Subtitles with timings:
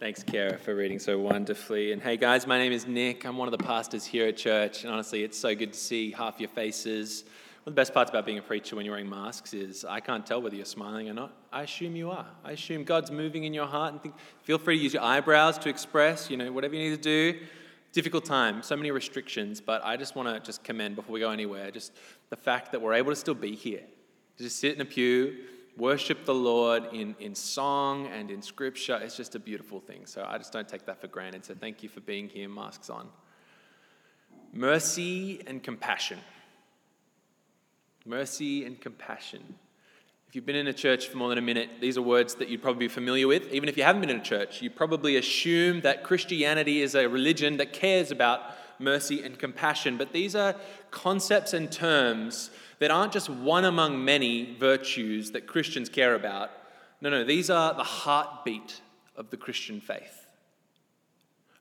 [0.00, 1.90] Thanks, Kara, for reading so wonderfully.
[1.90, 3.24] And hey, guys, my name is Nick.
[3.24, 4.84] I'm one of the pastors here at church.
[4.84, 7.24] And honestly, it's so good to see half your faces.
[7.64, 9.98] One of the best parts about being a preacher when you're wearing masks is I
[9.98, 11.32] can't tell whether you're smiling or not.
[11.52, 12.26] I assume you are.
[12.44, 13.92] I assume God's moving in your heart.
[13.92, 14.14] And think,
[14.44, 17.40] feel free to use your eyebrows to express, you know, whatever you need to do.
[17.92, 19.60] Difficult time, so many restrictions.
[19.60, 21.92] But I just want to just commend before we go anywhere, just
[22.30, 23.82] the fact that we're able to still be here.
[24.38, 25.38] Just sit in a pew
[25.78, 28.98] worship the Lord in, in song and in scripture.
[29.02, 30.04] It's just a beautiful thing.
[30.04, 31.44] So I just don't take that for granted.
[31.44, 33.08] So thank you for being here, masks on.
[34.52, 36.18] Mercy and compassion.
[38.04, 39.54] Mercy and compassion.
[40.28, 42.48] If you've been in a church for more than a minute, these are words that
[42.48, 43.50] you'd probably be familiar with.
[43.50, 47.08] Even if you haven't been in a church, you probably assume that Christianity is a
[47.08, 48.42] religion that cares about
[48.78, 49.96] mercy and compassion.
[49.96, 50.54] But these are
[50.90, 56.50] concepts and terms that aren't just one among many virtues that Christians care about.
[57.00, 58.80] No, no, these are the heartbeat
[59.16, 60.26] of the Christian faith.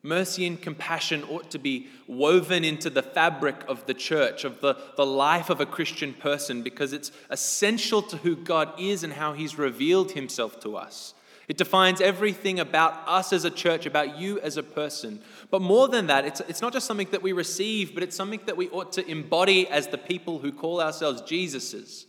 [0.04, 4.76] Mercy and compassion ought to be woven into the fabric of the church, of the,
[4.96, 9.34] the life of a Christian person, because it's essential to who God is and how
[9.34, 11.14] He's revealed Himself to us.
[11.48, 15.22] It defines everything about us as a church, about you as a person.
[15.50, 18.42] But more than that, it's, it's not just something that we receive, but it's something
[18.48, 22.06] that we ought to embody as the people who call ourselves Jesus's.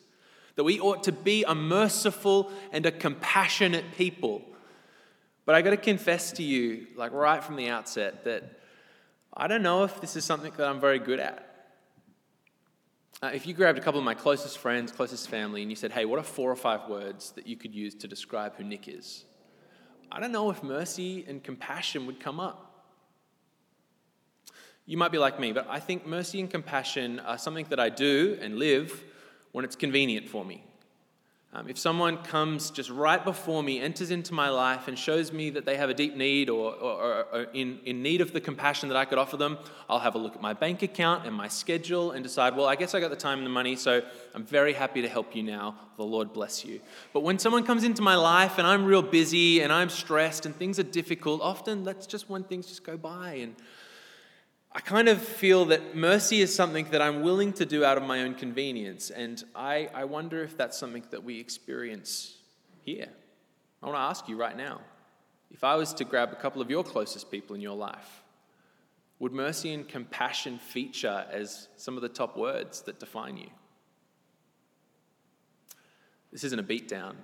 [0.57, 4.43] That we ought to be a merciful and a compassionate people.
[5.45, 8.59] But I got to confess to you, like right from the outset, that
[9.33, 11.45] I don't know if this is something that I'm very good at.
[13.23, 15.93] Uh, if you grabbed a couple of my closest friends, closest family, and you said,
[15.93, 18.89] hey, what are four or five words that you could use to describe who Nick
[18.89, 19.25] is?
[20.11, 22.65] I don't know if mercy and compassion would come up.
[24.87, 27.91] You might be like me, but I think mercy and compassion are something that I
[27.91, 29.05] do and live
[29.53, 30.65] when it's convenient for me.
[31.55, 35.49] Um, if someone comes just right before me, enters into my life, and shows me
[35.51, 38.91] that they have a deep need or, or, or, in, in need of the compassion
[38.91, 39.57] that I could offer them,
[39.89, 42.77] I'll have a look at my bank account and my schedule and decide, well, I
[42.77, 44.03] guess I got the time and the money, so
[44.35, 45.75] I'm very happy to help you now.
[45.97, 46.81] The Lord bless you.
[47.15, 50.55] But when someone comes into my life and I'm real busy and I'm stressed and
[50.55, 53.57] things are difficult, often that's just when things just go by and
[54.73, 58.03] I kind of feel that mercy is something that I'm willing to do out of
[58.03, 59.11] my own convenience.
[59.11, 62.37] And I, I wonder if that's something that we experience
[62.85, 63.09] here.
[63.83, 64.81] I want to ask you right now
[65.51, 68.23] if I was to grab a couple of your closest people in your life,
[69.19, 73.49] would mercy and compassion feature as some of the top words that define you?
[76.31, 77.15] This isn't a beatdown.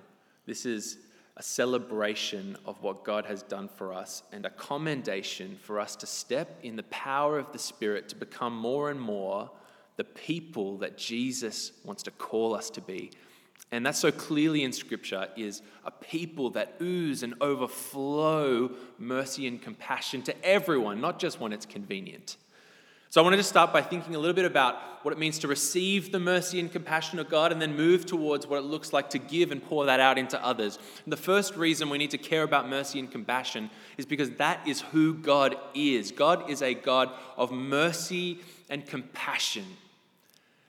[0.45, 0.97] This is
[1.37, 6.05] a celebration of what God has done for us and a commendation for us to
[6.05, 9.49] step in the power of the Spirit to become more and more
[9.97, 13.11] the people that Jesus wants to call us to be.
[13.71, 19.61] And that's so clearly in Scripture is a people that ooze and overflow mercy and
[19.61, 22.37] compassion to everyone, not just when it's convenient.
[23.15, 25.47] So I wanted to start by thinking a little bit about what it means to
[25.47, 29.09] receive the mercy and compassion of God and then move towards what it looks like
[29.11, 30.77] to give and pour that out into others.
[31.05, 34.67] And the first reason we need to care about mercy and compassion is because that
[34.67, 36.11] is who God is.
[36.11, 39.63] God is a God of mercy and compassion.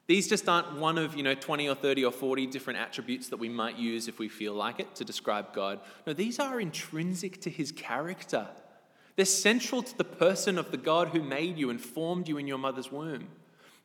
[0.07, 3.39] These just aren't one of, you know, 20 or 30 or 40 different attributes that
[3.39, 5.81] we might use if we feel like it to describe God.
[6.07, 8.47] No, these are intrinsic to his character.
[9.17, 12.47] They're central to the person of the God who made you and formed you in
[12.47, 13.29] your mother's womb.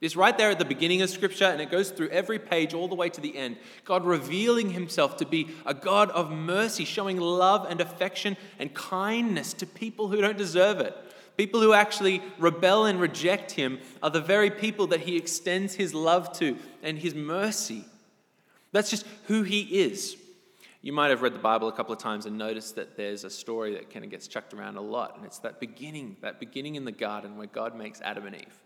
[0.01, 2.87] It's right there at the beginning of Scripture, and it goes through every page all
[2.87, 3.57] the way to the end.
[3.85, 9.53] God revealing Himself to be a God of mercy, showing love and affection and kindness
[9.53, 10.97] to people who don't deserve it.
[11.37, 15.93] People who actually rebel and reject Him are the very people that He extends His
[15.93, 17.85] love to and His mercy.
[18.71, 20.17] That's just who He is.
[20.81, 23.29] You might have read the Bible a couple of times and noticed that there's a
[23.29, 26.75] story that kind of gets chucked around a lot, and it's that beginning, that beginning
[26.75, 28.59] in the garden where God makes Adam and Eve.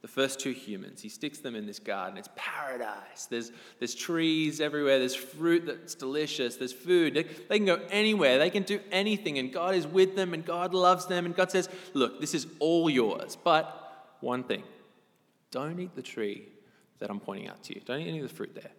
[0.00, 2.18] The first two humans, he sticks them in this garden.
[2.18, 3.26] It's paradise.
[3.28, 5.00] There's, there's trees everywhere.
[5.00, 6.54] There's fruit that's delicious.
[6.54, 7.14] There's food.
[7.14, 8.38] They, they can go anywhere.
[8.38, 9.38] They can do anything.
[9.38, 11.26] And God is with them and God loves them.
[11.26, 13.36] And God says, Look, this is all yours.
[13.42, 14.62] But one thing
[15.50, 16.46] don't eat the tree
[17.00, 17.80] that I'm pointing out to you.
[17.84, 18.70] Don't eat any of the fruit there.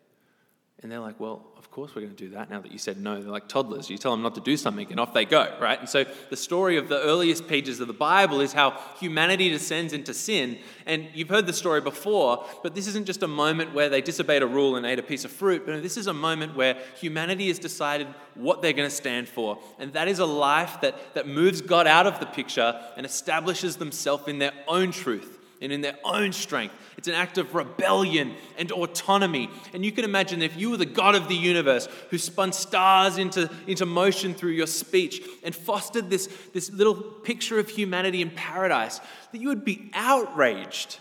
[0.82, 3.02] And they're like, well, of course we're going to do that now that you said
[3.02, 3.22] no.
[3.22, 3.90] They're like toddlers.
[3.90, 5.78] You tell them not to do something and off they go, right?
[5.78, 9.92] And so the story of the earliest pages of the Bible is how humanity descends
[9.92, 10.58] into sin.
[10.86, 14.42] And you've heard the story before, but this isn't just a moment where they disobeyed
[14.42, 17.50] a rule and ate a piece of fruit, but this is a moment where humanity
[17.50, 19.60] has decided what they're going to stand for.
[19.80, 23.76] And that is a life that, that moves God out of the picture and establishes
[23.76, 26.74] themselves in their own truth and in their own strength.
[26.98, 29.50] It's an act of rebellion and autonomy.
[29.74, 33.18] And you can imagine if you were the God of the universe who spun stars
[33.18, 38.32] into, into motion through your speech and fostered this, this little picture of humanity in
[38.32, 39.00] paradise,
[39.32, 41.00] that you would be outraged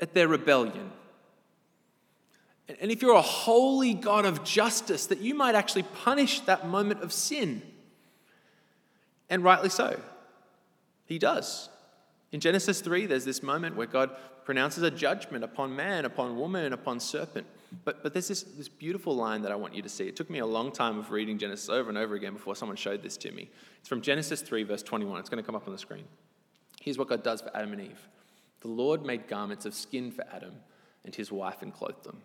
[0.00, 0.92] at their rebellion.
[2.80, 7.02] And if you're a holy God of justice, that you might actually punish that moment
[7.02, 7.62] of sin.
[9.30, 10.00] And rightly so.
[11.06, 11.70] He does.
[12.32, 14.10] In Genesis 3, there's this moment where God
[14.44, 17.46] pronounces a judgment upon man, upon woman, upon serpent.
[17.84, 20.08] But, but there's this, this beautiful line that I want you to see.
[20.08, 22.76] It took me a long time of reading Genesis over and over again before someone
[22.76, 23.50] showed this to me.
[23.80, 25.20] It's from Genesis 3, verse 21.
[25.20, 26.04] It's going to come up on the screen.
[26.80, 28.08] Here's what God does for Adam and Eve
[28.60, 30.54] The Lord made garments of skin for Adam
[31.04, 32.22] and his wife and clothed them.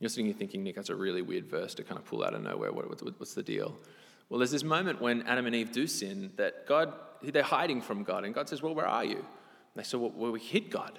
[0.00, 2.34] You're sitting here thinking, Nick, that's a really weird verse to kind of pull out
[2.34, 2.72] of nowhere.
[2.72, 3.76] What, what, what's the deal?
[4.28, 6.92] Well, there's this moment when Adam and Eve do sin that God,
[7.22, 8.24] they're hiding from God.
[8.24, 9.16] And God says, Well, where are you?
[9.16, 9.24] And
[9.76, 10.98] they say, Well, well we hid God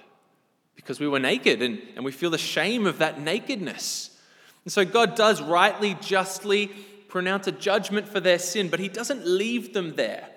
[0.74, 4.18] because we were naked and, and we feel the shame of that nakedness.
[4.64, 6.68] And so God does rightly, justly
[7.08, 10.28] pronounce a judgment for their sin, but He doesn't leave them there.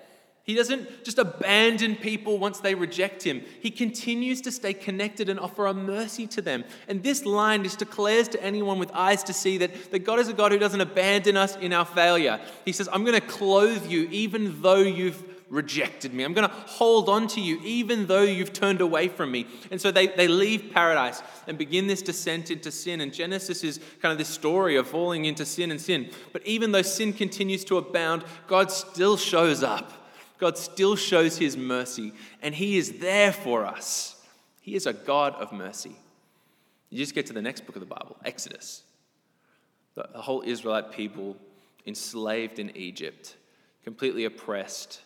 [0.44, 3.42] He doesn't just abandon people once they reject him.
[3.60, 6.64] He continues to stay connected and offer a mercy to them.
[6.86, 10.28] And this line just declares to anyone with eyes to see that, that God is
[10.28, 12.38] a God who doesn't abandon us in our failure.
[12.66, 16.24] He says, I'm going to clothe you even though you've rejected me.
[16.24, 19.46] I'm going to hold on to you even though you've turned away from me.
[19.70, 23.00] And so they, they leave paradise and begin this descent into sin.
[23.00, 26.10] And Genesis is kind of this story of falling into sin and sin.
[26.34, 30.03] But even though sin continues to abound, God still shows up.
[30.38, 34.16] God still shows his mercy, and he is there for us.
[34.60, 35.96] He is a God of mercy.
[36.90, 38.82] You just get to the next book of the Bible, Exodus.
[39.94, 41.36] The, whole Israelite people
[41.86, 43.36] enslaved in Egypt,
[43.84, 45.00] completely oppressed.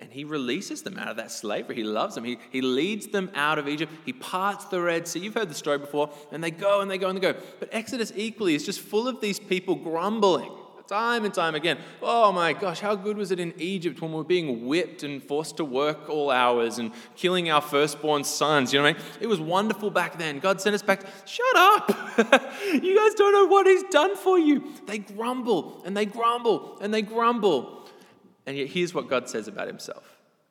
[0.00, 1.76] And he releases them out of that slavery.
[1.76, 2.24] He loves them.
[2.24, 3.92] He, he leads them out of Egypt.
[4.04, 5.20] He parts the Red Sea.
[5.20, 6.10] You've heard the story before.
[6.32, 7.34] And they go and they go and they go.
[7.60, 10.50] But Exodus equally is just full of these people grumbling
[10.86, 11.78] time and time again.
[12.02, 15.22] Oh my gosh, how good was it in Egypt when we were being whipped and
[15.22, 18.72] forced to work all hours and killing our firstborn sons?
[18.72, 19.06] You know what I mean?
[19.20, 20.38] It was wonderful back then.
[20.38, 21.04] God sent us back.
[21.26, 21.88] Shut up!
[22.72, 24.64] you guys don't know what He's done for you.
[24.86, 27.88] They grumble and they grumble and they grumble.
[28.46, 30.04] And yet, here's what God says about Himself.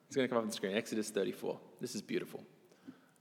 [0.08, 1.58] It's going to come up on the screen Exodus 34.
[1.80, 2.42] This is beautiful.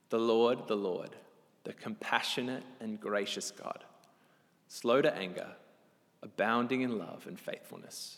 [0.10, 1.16] The Lord, the Lord,
[1.64, 3.84] the compassionate and gracious God,
[4.68, 5.48] slow to anger
[6.24, 8.18] abounding in love and faithfulness,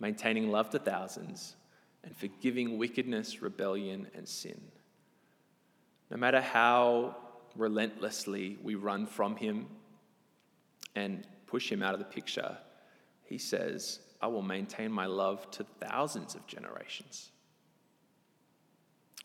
[0.00, 1.56] maintaining love to thousands,
[2.04, 4.60] and forgiving wickedness, rebellion, and sin.
[6.10, 7.16] No matter how
[7.56, 9.66] relentlessly we run from Him
[10.94, 12.56] and push Him out of the picture,
[13.24, 17.30] He says, I will maintain my love to thousands of generations.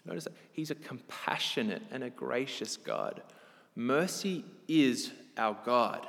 [0.05, 3.21] Notice that He's a compassionate and a gracious God.
[3.75, 6.07] Mercy is our God.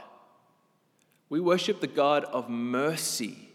[1.31, 3.49] We worship the God of mercy.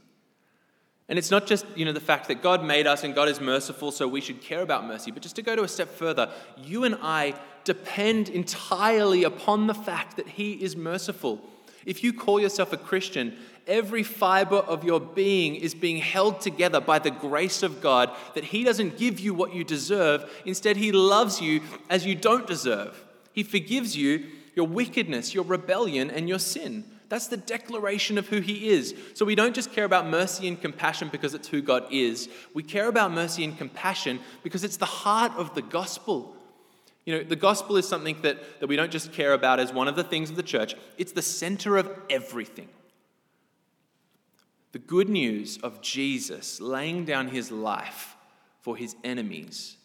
[1.08, 3.40] And it's not just, you know, the fact that God made us and God is
[3.40, 6.32] merciful, so we should care about mercy, but just to go to a step further,
[6.58, 11.42] you and I depend entirely upon the fact that He is merciful.
[11.86, 13.38] If you call yourself a Christian,
[13.68, 18.46] every fiber of your being is being held together by the grace of God that
[18.46, 20.32] He doesn't give you what you deserve.
[20.46, 23.04] Instead, He loves you as you don't deserve.
[23.32, 24.26] He forgives you
[24.56, 26.86] your wickedness, your rebellion, and your sin.
[27.10, 28.96] That's the declaration of who He is.
[29.14, 32.30] So we don't just care about mercy and compassion because it's who God is.
[32.54, 36.36] We care about mercy and compassion because it's the heart of the gospel.
[37.06, 39.88] You know, the gospel is something that, that we don't just care about as one
[39.88, 42.68] of the things of the church, it's the center of everything.
[44.72, 48.16] The good news of Jesus laying down his life
[48.62, 49.78] for his enemies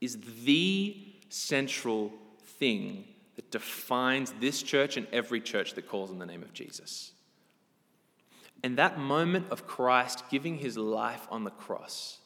[0.00, 0.96] is the
[1.30, 2.12] central
[2.58, 3.04] thing
[3.36, 7.12] that defines this church and every church that calls on the name of Jesus.
[8.62, 12.18] And that moment of Christ giving his life on the cross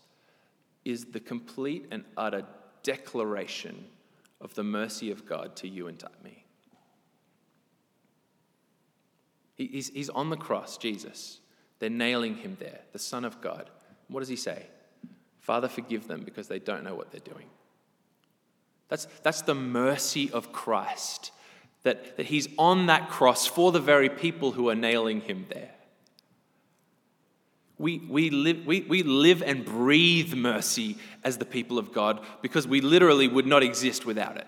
[0.84, 2.46] is the complete and utter
[2.82, 3.84] declaration
[4.40, 6.44] of the mercy of God to you and to me.
[9.56, 11.40] He's, he's on the cross, Jesus.
[11.80, 13.68] They're nailing him there, the Son of God.
[14.08, 14.66] What does he say?
[15.40, 17.46] Father, forgive them because they don't know what they're doing.
[18.90, 21.30] That's, that's the mercy of Christ,
[21.84, 25.70] that, that he's on that cross for the very people who are nailing him there.
[27.78, 32.68] We, we, live, we, we live and breathe mercy as the people of God because
[32.68, 34.46] we literally would not exist without it.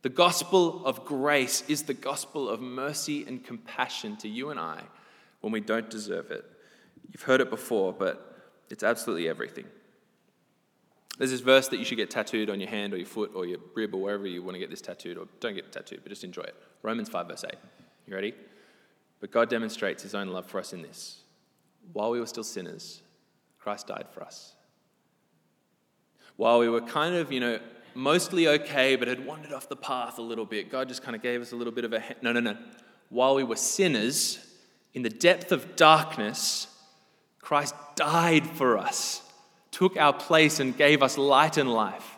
[0.00, 4.80] The gospel of grace is the gospel of mercy and compassion to you and I
[5.40, 6.44] when we don't deserve it.
[7.12, 9.66] You've heard it before, but it's absolutely everything.
[11.18, 13.46] There's this verse that you should get tattooed on your hand or your foot or
[13.46, 16.10] your rib or wherever you want to get this tattooed, or don't get tattooed, but
[16.10, 16.54] just enjoy it.
[16.82, 17.54] Romans 5, verse 8.
[18.06, 18.34] You ready?
[19.20, 21.20] But God demonstrates his own love for us in this.
[21.92, 23.00] While we were still sinners,
[23.58, 24.54] Christ died for us.
[26.36, 27.60] While we were kind of, you know,
[27.94, 31.22] mostly okay, but had wandered off the path a little bit, God just kind of
[31.22, 32.02] gave us a little bit of a.
[32.20, 32.58] No, no, no.
[33.08, 34.38] While we were sinners,
[34.92, 36.66] in the depth of darkness,
[37.40, 39.22] Christ died for us
[39.76, 42.16] took our place and gave us light and life.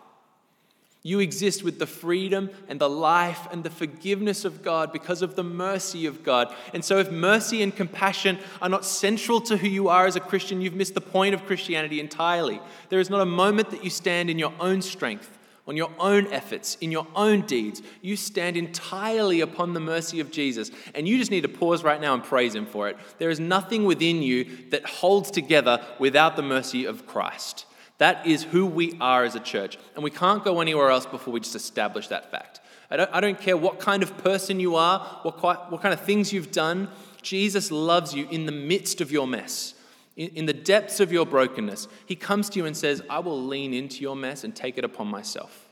[1.02, 5.34] You exist with the freedom and the life and the forgiveness of God because of
[5.34, 6.54] the mercy of God.
[6.72, 10.20] And so, if mercy and compassion are not central to who you are as a
[10.20, 12.60] Christian, you've missed the point of Christianity entirely.
[12.90, 15.37] There is not a moment that you stand in your own strength
[15.68, 17.82] on your own efforts, in your own deeds.
[18.00, 20.70] You stand entirely upon the mercy of Jesus.
[20.94, 22.96] And you just need to pause right now and praise Him for it.
[23.18, 27.66] There is nothing within you that holds together without the mercy of Christ.
[27.98, 29.76] That is who we are as a church.
[29.94, 32.60] And we can't go anywhere else before we just establish that fact.
[32.90, 35.92] I don't, I don't care what kind of person you are, what, quite, what kind
[35.92, 36.88] of things you've done.
[37.20, 39.74] Jesus loves you in the midst of your mess
[40.18, 43.72] in, the depths of your brokenness, He comes to you and says, I will lean
[43.72, 45.68] into your mess and take it upon myself.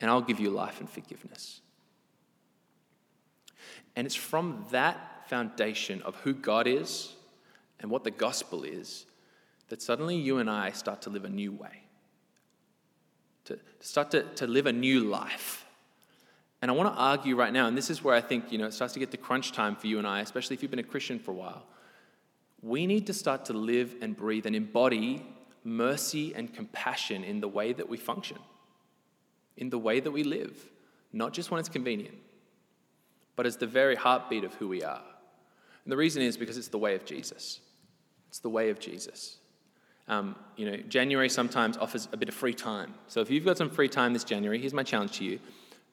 [0.00, 1.60] And I'll give you life and forgiveness.
[3.94, 7.12] And it's from that foundation of who God is
[7.78, 9.06] and what the gospel is
[9.68, 11.84] that suddenly you and I start to live a new way,
[13.44, 15.66] to, start to, to live a new life.
[16.60, 18.66] And I want to argue right now, and this is where I think you know
[18.66, 20.80] it starts to get to crunch time for you and I, especially if you've been
[20.80, 21.62] a Christian for a while
[22.62, 25.26] we need to start to live and breathe and embody
[25.64, 28.38] mercy and compassion in the way that we function,
[29.56, 30.70] in the way that we live,
[31.12, 32.16] not just when it's convenient,
[33.36, 35.02] but as the very heartbeat of who we are.
[35.84, 37.60] And the reason is because it's the way of Jesus.
[38.28, 39.38] It's the way of Jesus.
[40.08, 42.94] Um, you know, January sometimes offers a bit of free time.
[43.08, 45.38] So if you've got some free time this January, here's my challenge to you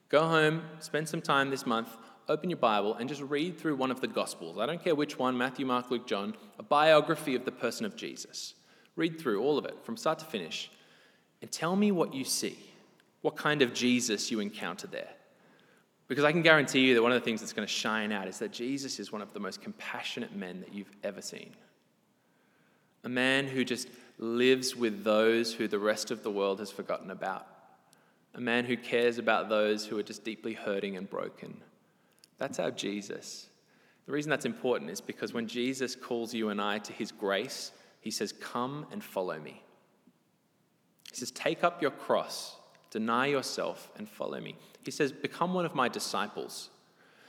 [0.10, 1.96] go home, spend some time this month
[2.30, 4.58] open your Bible and just read through one of the Gospels.
[4.60, 7.96] I don't care which one Matthew, Mark, Luke, John, a biography of the person of
[7.96, 8.54] Jesus.
[8.96, 10.70] Read through all of it from start to finish
[11.42, 12.58] and tell me what you see,
[13.22, 15.10] what kind of Jesus you encounter there.
[16.08, 18.28] Because I can guarantee you that one of the things that's going to shine out
[18.28, 21.52] is that Jesus is one of the most compassionate men that you've ever seen.
[23.04, 27.12] A man who just lives with those who the rest of the world has forgotten
[27.12, 27.48] about.
[28.36, 31.62] A man who cares about those who are just deeply hurting and broken.
[32.40, 33.48] That's our Jesus.
[34.06, 37.72] The reason that's important is because when Jesus calls you and I to his grace,
[38.02, 39.62] he says, Come and follow me.
[41.12, 42.56] He says, Take up your cross,
[42.90, 44.56] deny yourself, and follow me.
[44.84, 46.70] He says, Become one of my disciples.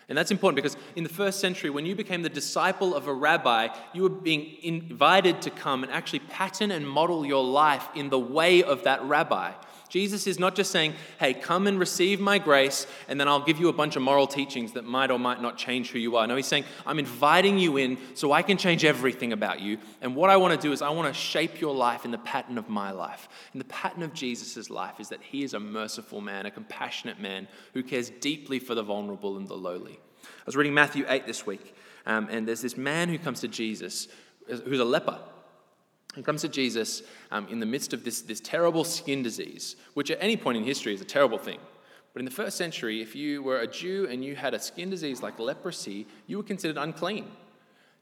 [0.09, 3.12] And that's important because in the first century, when you became the disciple of a
[3.14, 8.11] rabbi, you were being invited to come and actually pattern and model your life in
[8.11, 9.52] the way of that rabbi.
[9.91, 13.59] Jesus is not just saying, hey, come and receive my grace, and then I'll give
[13.59, 16.27] you a bunch of moral teachings that might or might not change who you are.
[16.27, 19.79] No, he's saying, I'm inviting you in so I can change everything about you.
[20.01, 22.19] And what I want to do is I want to shape your life in the
[22.19, 23.29] pattern of my life.
[23.53, 27.19] And the pattern of Jesus' life is that he is a merciful man, a compassionate
[27.19, 29.99] man who cares deeply for the vulnerable and the lowly.
[30.23, 31.75] I was reading Matthew 8 this week,
[32.07, 34.07] um, and there's this man who comes to Jesus
[34.47, 35.19] who's a leper.
[36.14, 40.11] He comes to Jesus um, in the midst of this, this terrible skin disease, which
[40.11, 41.59] at any point in history is a terrible thing.
[42.12, 44.90] But in the first century, if you were a Jew and you had a skin
[44.90, 47.31] disease like leprosy, you were considered unclean.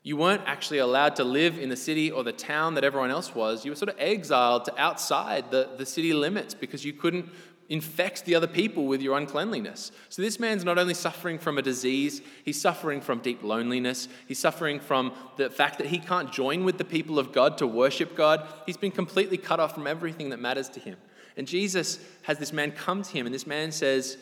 [0.03, 3.35] You weren't actually allowed to live in the city or the town that everyone else
[3.35, 3.65] was.
[3.65, 7.29] You were sort of exiled to outside the, the city limits because you couldn't
[7.69, 9.93] infect the other people with your uncleanliness.
[10.09, 14.09] So this man's not only suffering from a disease, he's suffering from deep loneliness.
[14.27, 17.67] He's suffering from the fact that he can't join with the people of God to
[17.67, 18.47] worship God.
[18.65, 20.97] He's been completely cut off from everything that matters to him.
[21.37, 24.17] And Jesus has this man come to him, and this man says,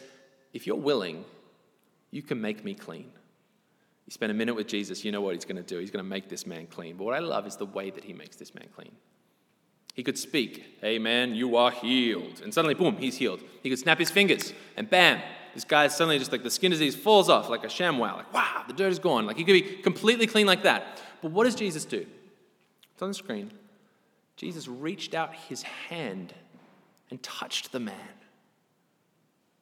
[0.52, 1.24] If you're willing,
[2.10, 3.10] you can make me clean.
[4.06, 5.78] You spend a minute with Jesus, you know what he's going to do.
[5.78, 6.96] He's going to make this man clean.
[6.96, 8.92] But what I love is the way that he makes this man clean.
[9.96, 12.42] He could speak, man, you are healed.
[12.44, 13.40] And suddenly, boom, he's healed.
[13.62, 15.20] He could snap his fingers, and bam,
[15.54, 18.18] this guy suddenly just like the skin disease falls off like a ShamWow.
[18.18, 19.26] Like, wow, the dirt is gone.
[19.26, 21.00] Like he could be completely clean like that.
[21.22, 22.04] But what does Jesus do?
[22.92, 23.50] It's on the screen.
[24.36, 26.34] Jesus reached out his hand
[27.10, 27.94] and touched the man.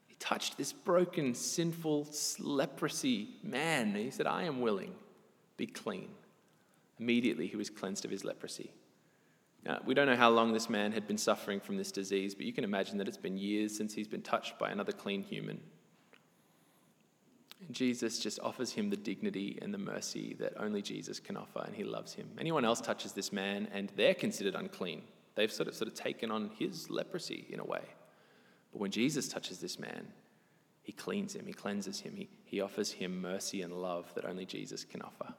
[0.08, 2.08] He touched this broken, sinful,
[2.40, 3.94] leprosy man.
[3.94, 4.94] He said, I am willing,
[5.56, 6.08] be clean.
[6.98, 8.72] Immediately, he was cleansed of his leprosy.
[9.66, 12.44] Uh, we don't know how long this man had been suffering from this disease, but
[12.44, 15.58] you can imagine that it's been years since he's been touched by another clean human.
[17.60, 21.62] And Jesus just offers him the dignity and the mercy that only Jesus can offer,
[21.64, 22.28] and he loves him.
[22.38, 25.02] Anyone else touches this man, and they're considered unclean.
[25.34, 27.84] They've sort of, sort of taken on his leprosy in a way.
[28.70, 30.08] But when Jesus touches this man,
[30.82, 34.44] he cleans him, he cleanses him, he, he offers him mercy and love that only
[34.44, 35.32] Jesus can offer.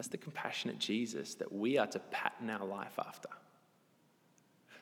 [0.00, 3.28] That's the compassionate Jesus that we are to pattern our life after.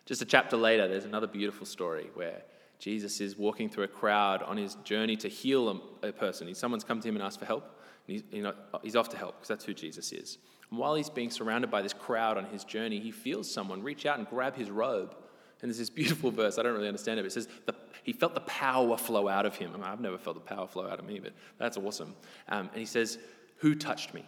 [0.06, 2.42] Just a chapter later, there's another beautiful story where
[2.78, 6.54] Jesus is walking through a crowd on his journey to heal a, person.
[6.54, 7.64] Someone's come to him and asked for help,
[8.06, 10.38] and he's, you know, he's off to help because that's who Jesus is.
[10.70, 14.06] And while he's being surrounded by this crowd on his journey, he feels someone reach
[14.06, 15.16] out and grab his robe.
[15.62, 18.12] And there's this beautiful verse, I don't really understand it, but it says, the, he
[18.12, 19.72] felt the power flow out of him.
[19.82, 22.14] I I've never felt the power flow out of me, but that's awesome.
[22.48, 23.18] Um, and he says,
[23.56, 24.24] Who touched me?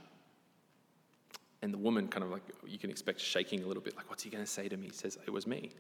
[1.63, 4.23] And the woman, kind of like, you can expect shaking a little bit, like, What's
[4.23, 4.87] he going to say to me?
[4.87, 5.71] He says, It was me.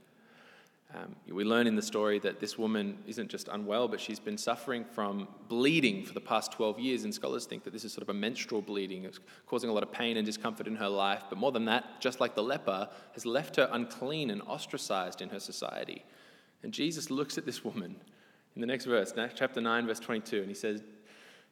[0.93, 4.37] Um, we learn in the story that this woman isn't just unwell, but she's been
[4.37, 7.05] suffering from bleeding for the past 12 years.
[7.05, 9.05] And scholars think that this is sort of a menstrual bleeding.
[9.05, 11.23] It's causing a lot of pain and discomfort in her life.
[11.29, 15.29] But more than that, just like the leper, has left her unclean and ostracized in
[15.29, 16.05] her society.
[16.65, 17.95] And Jesus looks at this woman
[18.57, 20.83] in the next verse, chapter 9, verse 22, and he says,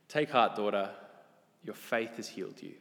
[0.08, 0.90] Take heart, daughter,
[1.62, 2.75] your faith has healed you.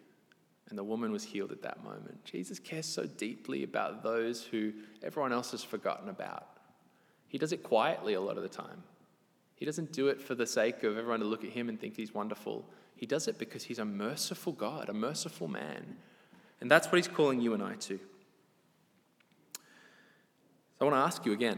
[0.69, 2.23] And the woman was healed at that moment.
[2.25, 6.47] Jesus cares so deeply about those who everyone else has forgotten about.
[7.27, 8.83] He does it quietly a lot of the time.
[9.55, 11.95] He doesn't do it for the sake of everyone to look at him and think
[11.95, 12.65] he's wonderful.
[12.95, 15.95] He does it because he's a merciful God, a merciful man.
[16.61, 17.99] And that's what he's calling you and I to.
[20.77, 21.57] So I want to ask you again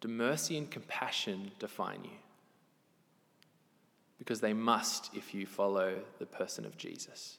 [0.00, 2.21] do mercy and compassion define you?
[4.22, 7.38] Because they must if you follow the person of Jesus.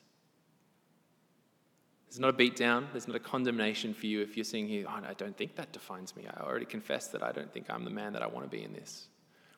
[2.09, 5.01] There's not a beatdown, there's not a condemnation for you if you're saying here, oh,
[5.07, 6.25] I don't think that defines me.
[6.27, 8.65] I already confessed that I don't think I'm the man that I want to be
[8.65, 9.07] in this.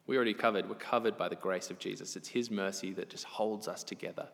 [0.06, 2.16] We already covered, we're covered by the grace of Jesus.
[2.16, 4.28] It's His mercy that just holds us together.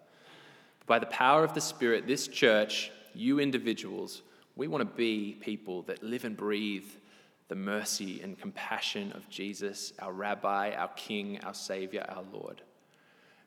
[0.85, 4.21] By the power of the Spirit, this church, you individuals,
[4.57, 6.89] we want to be people that live and breathe
[7.47, 12.61] the mercy and compassion of Jesus, our rabbi, our king, our savior, our Lord.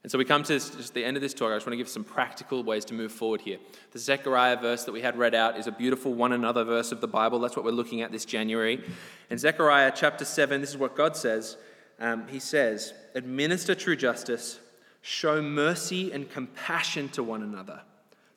[0.04, 1.50] And so we come to this, just the end of this talk.
[1.50, 3.56] I just want to give some practical ways to move forward here.
[3.92, 7.00] The Zechariah verse that we had read out is a beautiful one another verse of
[7.00, 7.38] the Bible.
[7.40, 8.84] That's what we're looking at this January.
[9.31, 11.57] In Zechariah chapter 7, this is what God says.
[11.98, 14.61] Um, he says, Administer true justice,
[15.00, 17.81] show mercy and compassion to one another.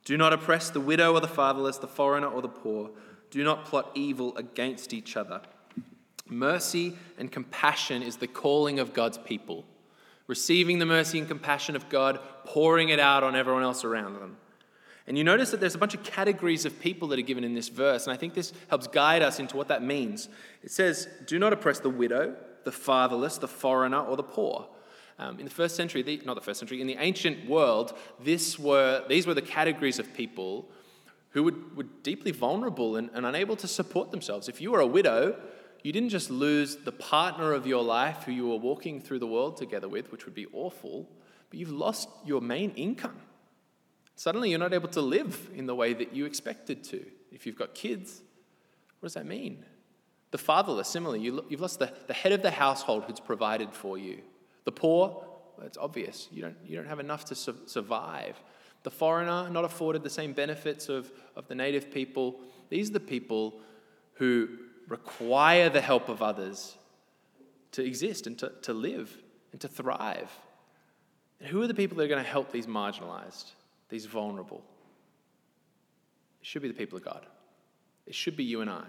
[0.06, 2.92] Do not oppress the widow or the fatherless, the foreigner or the poor.
[3.30, 5.42] Do not plot evil against each other.
[6.30, 9.66] Mercy and compassion is the calling of God's people
[10.28, 14.38] receiving the mercy and compassion of God, pouring it out on everyone else around them.
[15.08, 17.54] And you notice that there's a bunch of categories of people that are given in
[17.54, 20.28] this verse, and I think this helps guide us into what that means.
[20.64, 22.36] It says, Do not oppress the widow,
[22.66, 24.68] the fatherless, the foreigner, or the poor.
[25.20, 28.60] Um, in the first century, the, not the first century, in the ancient world, this
[28.60, 30.70] were, these were the categories of people
[31.32, 34.50] who would, were deeply vulnerable and, and unable to support themselves.
[34.50, 35.40] If you were a widow,
[35.84, 39.28] you didn't just lose the partner of your life who you were walking through the
[39.28, 41.10] world together with, which would be awful,
[41.50, 43.18] but you've lost your main income.
[44.16, 47.06] Suddenly, you're not able to live in the way that you expected to.
[47.32, 48.22] If you've got kids,
[49.00, 49.64] what does that mean?
[50.32, 53.98] The fatherless, similarly, you, have lost the, the head of the household who's provided for
[53.98, 54.22] you.
[54.66, 55.24] The poor,
[55.64, 58.42] it's obvious, you don't, you don't have enough to su- survive.
[58.84, 62.40] The foreigner, not afforded the same benefits of, of the native people.
[62.70, 63.60] These are the people
[64.14, 64.50] who
[64.88, 66.78] require the help of others
[67.74, 69.16] to exist and to, to live
[69.52, 70.32] and to thrive.
[71.40, 73.52] And who are the people that are going to help these marginalized,
[73.90, 74.64] these vulnerable?
[76.42, 77.26] It should be the people of God.
[78.06, 78.86] It should be you and I.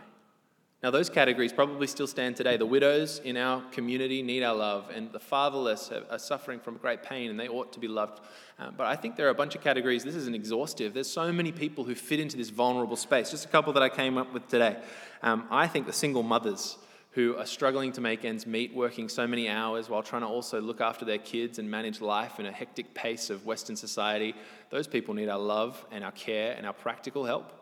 [0.81, 2.57] Now, those categories probably still stand today.
[2.57, 7.03] The widows in our community need our love, and the fatherless are, suffering from great
[7.03, 8.21] pain, and they ought to be loved.
[8.61, 10.05] Um, but I think there are a bunch of categories.
[10.05, 10.95] This isn't exhaustive.
[10.95, 13.33] There's so many people who fit into this vulnerable space.
[13.33, 14.77] Just a couple that I came up with today.
[15.21, 16.79] Um, I think the single mothers
[17.11, 20.61] who are struggling to make ends meet, working so many hours while trying to also
[20.61, 24.33] look after their kids and manage life in a hectic pace of Western society,
[24.71, 27.53] those people need our love and our care and our practical help.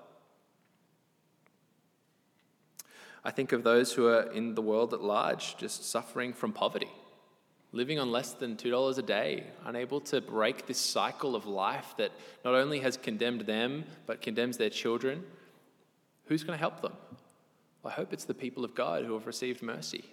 [3.26, 6.92] I think of those who are in the world at large just suffering from poverty,
[7.72, 12.12] living on less than $2 a day, unable to break this cycle of life that
[12.44, 15.24] not only has condemned them, but condemns their children.
[16.26, 16.92] Who's going to help them?
[17.84, 20.04] I hope it's the people of God who have received mercy.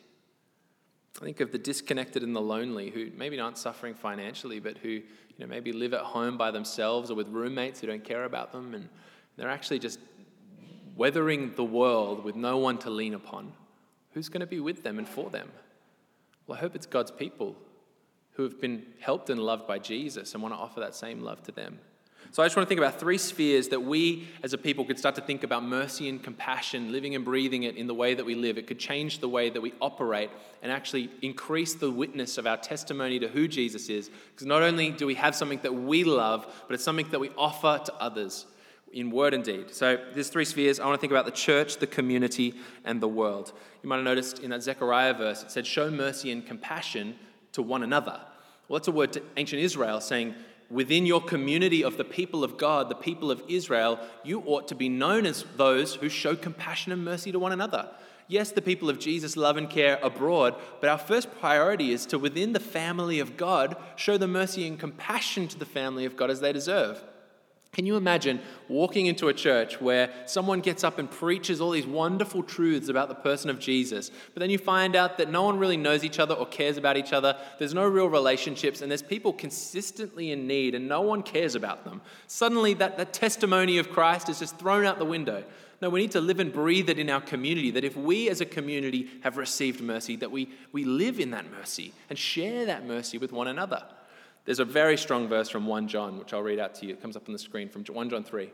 [1.22, 4.90] I think of the disconnected and the lonely who maybe aren't suffering financially, but who
[4.90, 5.04] you
[5.38, 8.74] know, maybe live at home by themselves or with roommates who don't care about them,
[8.74, 8.90] and
[9.38, 10.00] they're actually just
[10.96, 13.54] weathering the world with no one to lean upon,
[14.14, 15.52] who's going to be with them and for them?
[16.48, 17.56] Well, I hope it's God's people
[18.34, 21.42] who have been helped and loved by Jesus and want to offer that same love
[21.44, 21.80] to them.
[22.32, 24.98] So I just want to think about three spheres that we as a people could
[24.98, 28.26] start to think about mercy and compassion, living and breathing it in the way that
[28.26, 28.58] we live.
[28.58, 30.32] It could change the way that we operate
[30.64, 34.10] and actually increase the witness of our testimony to who Jesus is.
[34.32, 37.30] Because not only do we have something that we love, but it's something that we
[37.38, 38.48] offer to others
[38.94, 39.74] in word and deed.
[39.74, 40.80] So there's three spheres.
[40.80, 43.54] I want to think about the church, the community, and the world.
[43.82, 47.16] You might have noticed in that Zechariah verse, it said, Show mercy and compassion
[47.54, 48.20] to one another.
[48.68, 50.36] Well, that's a word to ancient Israel saying,
[50.70, 54.76] within your community of the people of God, the people of Israel, you ought to
[54.76, 57.90] be known as those who show compassion and mercy to one another.
[58.28, 62.18] Yes, the people of Jesus love and care abroad, but our first priority is to,
[62.18, 66.32] within the family of God, show the mercy and compassion to the family of God
[66.32, 67.04] as they deserve.
[67.74, 71.88] Can you imagine walking into a church where someone gets up and preaches all these
[71.88, 75.58] wonderful truths about the person of Jesus, but then you find out that no one
[75.58, 77.36] really knows each other or cares about each other?
[77.58, 81.84] There's no real relationships, and there's people consistently in need, and no one cares about
[81.84, 82.02] them.
[82.28, 85.44] Suddenly, that, that testimony of Christ is just thrown out the window.
[85.82, 87.72] No, we need to live and breathe it in our community.
[87.72, 91.50] That if we as a community have received mercy, that we, we live in that
[91.50, 93.84] mercy and share that mercy with one another.
[94.46, 96.94] There's a very strong verse from 1 John, which I'll read out to you.
[96.94, 98.44] It comes up on the screen from 1 John 3.
[98.44, 98.54] It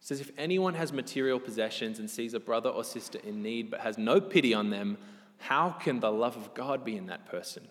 [0.00, 3.80] says, If anyone has material possessions and sees a brother or sister in need but
[3.80, 4.98] has no pity on them,
[5.38, 7.66] how can the love of God be in that person?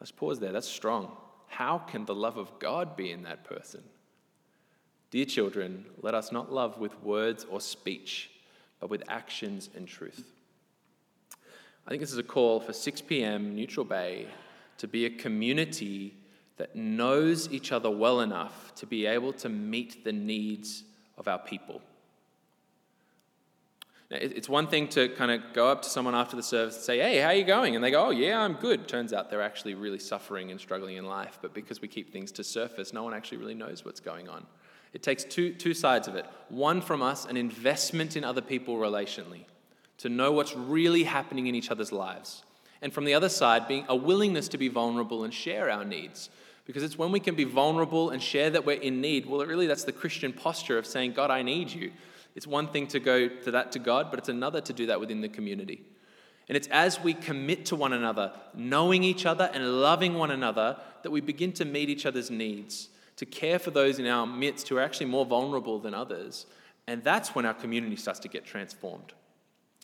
[0.00, 0.52] Let's pause there.
[0.52, 1.16] That's strong.
[1.46, 3.82] How can the love of God be in that person?
[5.10, 8.30] Dear children, let us not love with words or speech,
[8.80, 10.24] but with actions and truth.
[11.86, 13.54] I think this is a call for 6 p.m.
[13.54, 14.26] Neutral Bay
[14.78, 16.14] to be a community
[16.56, 20.84] that knows each other well enough to be able to meet the needs
[21.18, 21.82] of our people.
[24.10, 26.84] Now, it's one thing to kind of go up to someone after the service and
[26.84, 27.74] say, Hey, how are you going?
[27.74, 28.86] And they go, Oh, yeah, I'm good.
[28.86, 31.38] Turns out they're actually really suffering and struggling in life.
[31.42, 34.46] But because we keep things to surface, no one actually really knows what's going on.
[34.92, 36.24] It takes two, two sides of it.
[36.48, 39.44] One from us, an investment in other people relationally,
[39.98, 42.44] to know what's really happening in each other's lives.
[42.82, 46.30] And from the other side, being a willingness to be vulnerable and share our needs.
[46.66, 49.66] Because it's when we can be vulnerable and share that we're in need, well, really,
[49.66, 51.92] that's the Christian posture of saying, God, I need you.
[52.34, 55.00] It's one thing to go to that to God, but it's another to do that
[55.00, 55.84] within the community.
[56.48, 60.76] And it's as we commit to one another, knowing each other and loving one another,
[61.02, 64.68] that we begin to meet each other's needs, to care for those in our midst
[64.68, 66.46] who are actually more vulnerable than others.
[66.86, 69.12] And that's when our community starts to get transformed.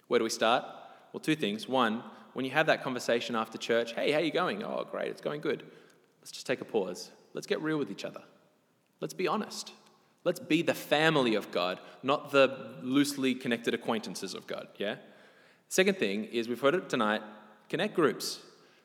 [0.09, 0.65] Where do we start?
[1.13, 1.69] Well, two things.
[1.69, 2.03] One,
[2.35, 4.63] when you have that conversation after church, hey, how you going?
[4.63, 5.65] Oh, great, it's going good.
[6.21, 7.11] Let's just take a pause.
[7.35, 8.23] Let's get real with each other.
[9.01, 9.73] Let's be honest.
[10.25, 14.97] Let's be the family of God, not the loosely connected acquaintances of God, yeah?
[15.69, 17.23] Second thing is, we've heard it tonight
[17.69, 18.39] connect groups.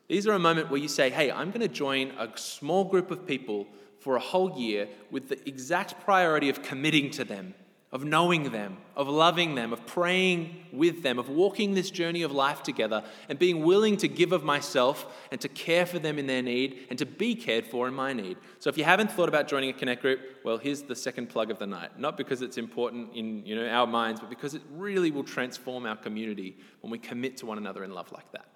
[0.08, 3.10] These are a moment where you say, hey, I'm going to join a small group
[3.10, 3.68] of people
[4.00, 7.54] for a whole year with the exact priority of committing to them
[7.90, 12.30] of knowing them, of loving them, of praying with them, of walking this journey of
[12.30, 16.26] life together, and being willing to give of myself and to care for them in
[16.26, 18.36] their need and to be cared for in my need.
[18.58, 21.50] So if you haven't thought about joining a connect group, well, here's the second plug
[21.50, 21.98] of the night.
[21.98, 25.86] Not because it's important in you know, our minds, but because it really will transform
[25.86, 28.48] our community when we commit to one another in love like that.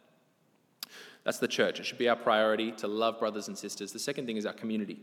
[1.25, 1.81] That's the church.
[1.81, 3.93] It should be our priority to love brothers and sisters.
[3.93, 5.01] The second thing is our community.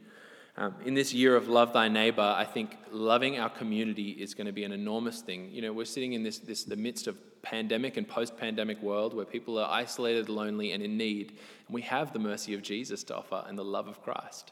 [0.58, 4.48] Um, in this year of Love Thy Neighbor, I think loving our community is going
[4.48, 5.50] to be an enormous thing.
[5.52, 9.26] You know, we're sitting in this, this the midst of pandemic and post-pandemic world where
[9.26, 13.16] people are isolated, lonely, and in need, and we have the mercy of Jesus to
[13.16, 14.52] offer and the love of Christ.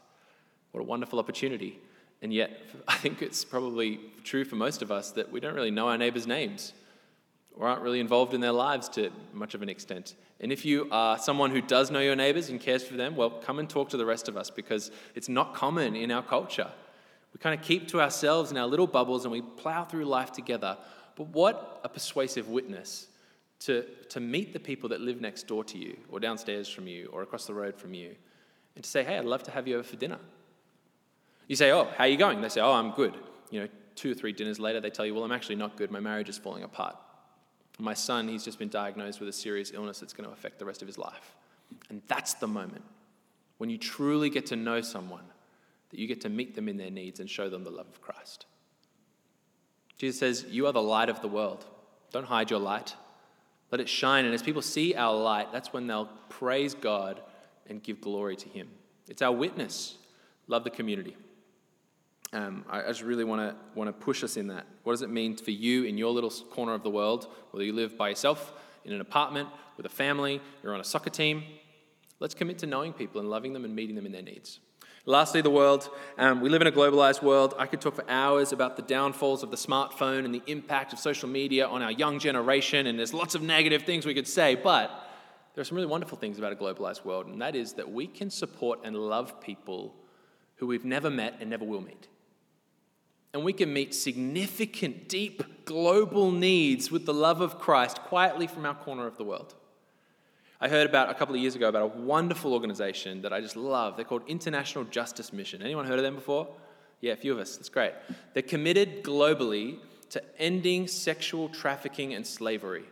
[0.72, 1.80] What a wonderful opportunity!
[2.22, 5.72] And yet, I think it's probably true for most of us that we don't really
[5.72, 6.74] know our neighbors' names
[7.56, 10.16] or aren't really involved in their lives to much of an extent.
[10.40, 13.30] And if you are someone who does know your neighbors and cares for them, well,
[13.30, 16.70] come and talk to the rest of us because it's not common in our culture.
[17.34, 20.32] We kind of keep to ourselves in our little bubbles and we plow through life
[20.32, 20.78] together.
[21.16, 23.08] But what a persuasive witness
[23.62, 27.10] to, to meet the people that live next door to you or downstairs from you
[27.12, 28.16] or across the road from you
[28.76, 30.20] and to say, hey, I'd love to have you over for dinner.
[31.48, 32.42] You say, oh, how are you going?
[32.42, 33.16] They say, oh, I'm good.
[33.50, 35.90] You know, two or three dinners later, they tell you, well, I'm actually not good.
[35.90, 36.96] My marriage is falling apart.
[37.80, 40.66] My son, he's just been diagnosed with a serious illness that's going to affect the
[40.66, 41.36] rest of his life.
[41.90, 42.84] And that's the moment
[43.58, 45.24] when you truly get to know someone,
[45.90, 48.02] that you get to meet them in their needs and show them the love of
[48.02, 48.46] Christ.
[49.98, 51.66] Jesus says, You are the light of the world.
[52.12, 52.96] Don't hide your light.
[53.72, 54.26] Let it shine.
[54.26, 57.22] And as people see our light, that's when they'll praise God
[57.68, 58.70] and give glory to Him.
[59.08, 59.98] It's our witness.
[60.48, 61.16] Love the community.
[62.34, 64.68] Um, I, just really want to want to push us in that.
[64.84, 67.74] What does it mean for you in your little corner of the world, whether you
[67.74, 68.52] live by yourself
[68.84, 71.44] in an apartment with a family, you're on a soccer team?
[72.20, 74.60] Let's commit to knowing people and loving them and meeting them in their needs.
[75.06, 75.90] Lastly, the world.
[76.18, 77.54] Um, we live in a globalized world.
[77.58, 81.00] I could talk for hours about the downfalls of the smartphone and the impact of
[81.00, 84.56] social media on our young generation, and there's lots of negative things we could say,
[84.56, 84.92] but
[85.56, 88.06] there are some really wonderful things about a globalized world, and that is that we
[88.06, 89.96] can support and love people
[90.58, 92.10] who we've never met and never will meet.
[93.34, 98.66] And we can meet significant, deep, global needs with the love of Christ quietly from
[98.66, 99.54] our corner of the world.
[100.60, 103.56] I heard about a couple of years ago about a wonderful organization that I just
[103.56, 103.96] love.
[103.96, 105.62] They're called International Justice Mission.
[105.62, 106.48] Anyone heard of them before?
[107.00, 107.58] Yeah, a few of us.
[107.58, 107.94] That's great.
[108.34, 109.78] They're committed globally
[110.10, 112.86] to ending sexual trafficking and slavery.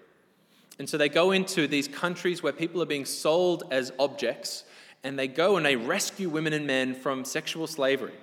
[0.78, 4.66] And so they go into these countries where people are being sold as objects,
[5.04, 8.14] and they go and they rescue women and men from sexual slavery.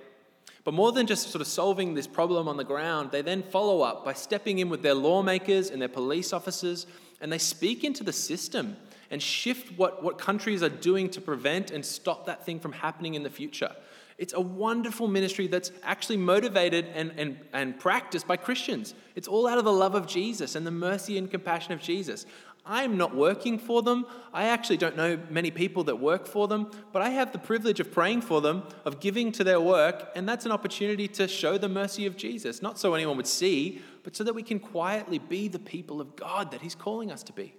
[0.63, 3.81] But more than just sort of solving this problem on the ground, they then follow
[3.81, 6.87] up by stepping in with their lawmakers and their police officers,
[7.19, 8.77] and they speak into the system
[9.11, 13.15] and shift what, what countries are doing to prevent and stop that thing from happening
[13.15, 13.75] in the future.
[14.17, 18.93] It's a wonderful ministry that's actually motivated and, and, and practiced by Christians.
[19.15, 22.25] It's all out of the love of Jesus and the mercy and compassion of Jesus.
[22.65, 24.05] I'm not working for them.
[24.33, 27.81] I actually don't know many people that work for them, but I have the privilege
[27.81, 31.57] of praying for them, of giving to their work, and that's an opportunity to show
[31.57, 35.19] the mercy of Jesus, not so anyone would see, but so that we can quietly
[35.19, 37.53] be the people of God that He's calling us to be.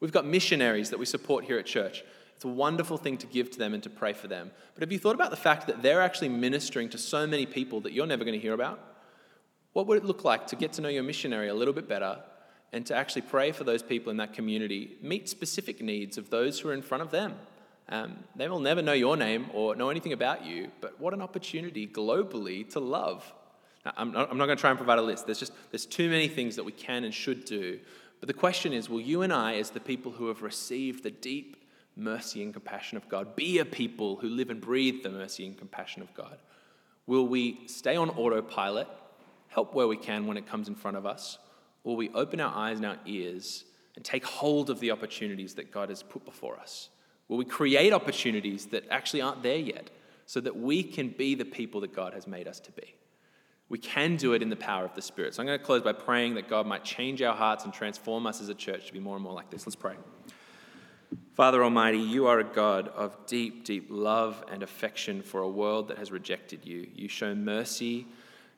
[0.00, 2.04] We've got missionaries that we support here at church.
[2.36, 4.50] It's a wonderful thing to give to them and to pray for them.
[4.74, 7.80] But have you thought about the fact that they're actually ministering to so many people
[7.82, 8.78] that you're never going to hear about?
[9.72, 12.18] What would it look like to get to know your missionary a little bit better
[12.74, 16.60] and to actually pray for those people in that community, meet specific needs of those
[16.60, 17.34] who are in front of them?
[17.88, 21.22] Um, they will never know your name or know anything about you, but what an
[21.22, 23.32] opportunity globally to love.
[23.84, 25.26] Now, I'm not, I'm not going to try and provide a list.
[25.26, 27.78] There's just there's too many things that we can and should do
[28.24, 31.10] but the question is will you and I, as the people who have received the
[31.10, 31.56] deep
[31.94, 35.58] mercy and compassion of God, be a people who live and breathe the mercy and
[35.58, 36.38] compassion of God?
[37.06, 38.88] Will we stay on autopilot,
[39.48, 41.36] help where we can when it comes in front of us,
[41.84, 45.70] will we open our eyes and our ears and take hold of the opportunities that
[45.70, 46.88] God has put before us?
[47.28, 49.90] Will we create opportunities that actually aren't there yet
[50.26, 52.94] so that we can be the people that God has made us to be?
[53.68, 55.34] We can do it in the power of the Spirit.
[55.34, 58.26] So I'm going to close by praying that God might change our hearts and transform
[58.26, 59.66] us as a church to be more and more like this.
[59.66, 59.94] Let's pray.
[61.34, 65.88] Father Almighty, you are a God of deep, deep love and affection for a world
[65.88, 66.88] that has rejected you.
[66.94, 68.06] You show mercy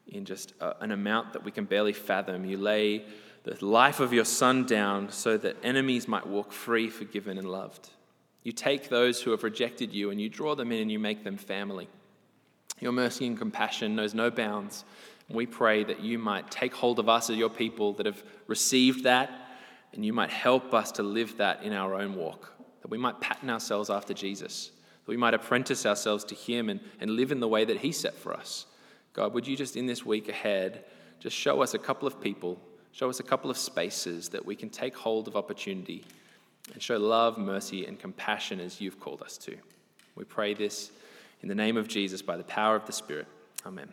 [0.08, 2.44] in just a, an amount that we can barely fathom.
[2.44, 3.04] You lay
[3.44, 7.90] the life of your Son down so that enemies might walk free, forgiven, and loved.
[8.42, 11.24] You take those who have rejected you and you draw them in and you make
[11.24, 11.88] them family.
[12.80, 14.84] Your mercy and compassion knows no bounds.
[15.28, 19.04] We pray that you might take hold of us as your people that have received
[19.04, 19.30] that,
[19.92, 22.52] and you might help us to live that in our own walk.
[22.82, 24.70] That we might pattern ourselves after Jesus,
[25.04, 27.90] that we might apprentice ourselves to Him and, and live in the way that He
[27.90, 28.66] set for us.
[29.16, 30.84] God, would you just in this week ahead
[31.20, 32.60] just show us a couple of people,
[32.92, 36.04] show us a couple of spaces that we can take hold of opportunity
[36.74, 39.56] and show love, mercy, and compassion as you've called us to.
[40.16, 40.90] We pray this
[41.40, 43.26] in the name of Jesus, by the power of the Spirit.
[43.64, 43.90] Amen.